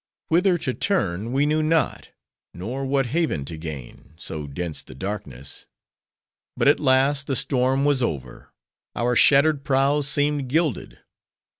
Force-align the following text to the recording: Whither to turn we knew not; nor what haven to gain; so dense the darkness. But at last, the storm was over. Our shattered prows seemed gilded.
Whither 0.29 0.57
to 0.57 0.73
turn 0.73 1.31
we 1.31 1.45
knew 1.45 1.61
not; 1.61 2.09
nor 2.55 2.83
what 2.87 3.05
haven 3.05 3.45
to 3.45 3.55
gain; 3.55 4.15
so 4.17 4.47
dense 4.47 4.81
the 4.81 4.95
darkness. 4.95 5.67
But 6.57 6.67
at 6.67 6.79
last, 6.79 7.27
the 7.27 7.35
storm 7.35 7.85
was 7.85 8.01
over. 8.01 8.51
Our 8.95 9.15
shattered 9.15 9.63
prows 9.63 10.07
seemed 10.07 10.47
gilded. 10.47 11.01